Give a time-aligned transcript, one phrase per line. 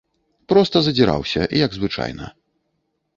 [0.53, 2.25] Проста задзіраўся, як звычайна.